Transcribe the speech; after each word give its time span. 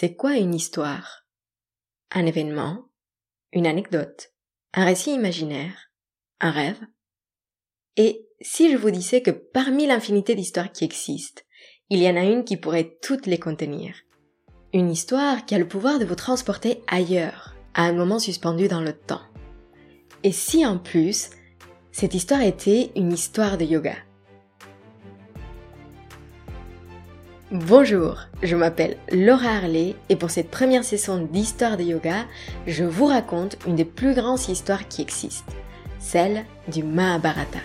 C'est 0.00 0.14
quoi 0.14 0.36
une 0.36 0.54
histoire? 0.54 1.26
Un 2.10 2.24
événement? 2.24 2.86
Une 3.52 3.66
anecdote? 3.66 4.32
Un 4.72 4.86
récit 4.86 5.12
imaginaire? 5.12 5.90
Un 6.40 6.50
rêve? 6.50 6.80
Et 7.98 8.26
si 8.40 8.72
je 8.72 8.78
vous 8.78 8.90
disais 8.90 9.20
que 9.20 9.30
parmi 9.30 9.86
l'infinité 9.86 10.34
d'histoires 10.34 10.72
qui 10.72 10.86
existent, 10.86 11.42
il 11.90 11.98
y 11.98 12.08
en 12.08 12.16
a 12.16 12.24
une 12.24 12.44
qui 12.44 12.56
pourrait 12.56 12.96
toutes 13.02 13.26
les 13.26 13.38
contenir? 13.38 13.94
Une 14.72 14.90
histoire 14.90 15.44
qui 15.44 15.54
a 15.54 15.58
le 15.58 15.68
pouvoir 15.68 15.98
de 15.98 16.06
vous 16.06 16.14
transporter 16.14 16.82
ailleurs, 16.86 17.54
à 17.74 17.82
un 17.82 17.92
moment 17.92 18.18
suspendu 18.18 18.68
dans 18.68 18.80
le 18.80 18.94
temps. 18.94 19.26
Et 20.22 20.32
si 20.32 20.64
en 20.64 20.78
plus, 20.78 21.28
cette 21.92 22.14
histoire 22.14 22.40
était 22.40 22.90
une 22.96 23.12
histoire 23.12 23.58
de 23.58 23.66
yoga? 23.66 23.96
Bonjour, 27.52 28.16
je 28.44 28.54
m'appelle 28.54 28.96
Laura 29.10 29.56
Harley 29.56 29.96
et 30.08 30.14
pour 30.14 30.30
cette 30.30 30.52
première 30.52 30.84
session 30.84 31.18
d'histoire 31.18 31.76
de 31.76 31.82
yoga, 31.82 32.26
je 32.68 32.84
vous 32.84 33.06
raconte 33.06 33.56
une 33.66 33.74
des 33.74 33.84
plus 33.84 34.14
grandes 34.14 34.48
histoires 34.48 34.86
qui 34.86 35.02
existent, 35.02 35.52
celle 35.98 36.44
du 36.68 36.84
Mahabharata. 36.84 37.58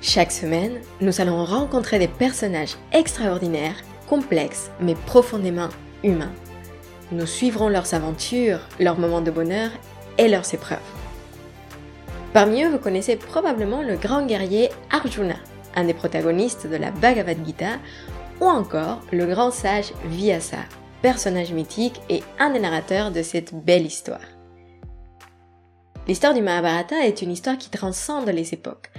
Chaque 0.00 0.30
semaine, 0.30 0.78
nous 1.00 1.20
allons 1.20 1.44
rencontrer 1.44 1.98
des 1.98 2.06
personnages 2.06 2.76
extraordinaires, 2.92 3.74
complexes 4.08 4.70
mais 4.80 4.94
profondément 4.94 5.70
humains. 6.04 6.30
Nous 7.10 7.26
suivrons 7.26 7.68
leurs 7.68 7.94
aventures, 7.94 8.60
leurs 8.78 9.00
moments 9.00 9.22
de 9.22 9.32
bonheur 9.32 9.70
et 10.18 10.28
leurs 10.28 10.54
épreuves. 10.54 10.78
Parmi 12.32 12.62
eux, 12.62 12.70
vous 12.70 12.78
connaissez 12.78 13.16
probablement 13.16 13.82
le 13.82 13.96
grand 13.96 14.24
guerrier 14.24 14.68
Arjuna, 14.92 15.34
un 15.74 15.82
des 15.82 15.94
protagonistes 15.94 16.68
de 16.68 16.76
la 16.76 16.92
Bhagavad 16.92 17.38
Gita 17.44 17.78
ou 18.40 18.46
encore 18.46 19.00
le 19.12 19.26
grand 19.26 19.50
sage 19.50 19.92
Vyasa, 20.06 20.64
personnage 21.02 21.52
mythique 21.52 22.00
et 22.08 22.22
un 22.38 22.50
des 22.50 22.60
narrateurs 22.60 23.10
de 23.10 23.22
cette 23.22 23.54
belle 23.54 23.86
histoire. 23.86 24.20
L'histoire 26.08 26.34
du 26.34 26.42
Mahabharata 26.42 27.06
est 27.06 27.22
une 27.22 27.30
histoire 27.30 27.58
qui 27.58 27.70
transcende 27.70 28.28
les 28.28 28.54
époques. 28.54 28.90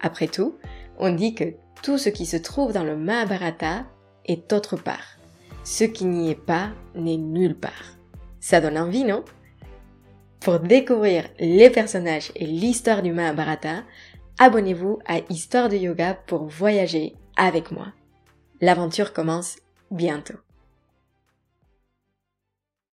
Après 0.00 0.26
tout, 0.26 0.56
on 0.98 1.14
dit 1.14 1.34
que 1.34 1.54
tout 1.82 1.98
ce 1.98 2.08
qui 2.08 2.26
se 2.26 2.36
trouve 2.36 2.72
dans 2.72 2.84
le 2.84 2.96
Mahabharata 2.96 3.84
est 4.24 4.52
autre 4.52 4.76
part. 4.76 5.18
Ce 5.64 5.84
qui 5.84 6.04
n'y 6.04 6.30
est 6.30 6.34
pas 6.34 6.70
n'est 6.94 7.18
nulle 7.18 7.56
part. 7.56 7.96
Ça 8.40 8.60
donne 8.60 8.78
envie, 8.78 9.04
non? 9.04 9.24
Pour 10.40 10.60
découvrir 10.60 11.24
les 11.38 11.70
personnages 11.70 12.32
et 12.36 12.46
l'histoire 12.46 13.02
du 13.02 13.12
Mahabharata, 13.12 13.82
abonnez-vous 14.38 15.00
à 15.06 15.18
Histoire 15.28 15.68
de 15.68 15.76
Yoga 15.76 16.14
pour 16.14 16.46
voyager 16.46 17.14
avec 17.36 17.72
moi. 17.72 17.88
L'aventure 18.60 19.12
commence 19.12 19.56
bientôt. 19.90 20.38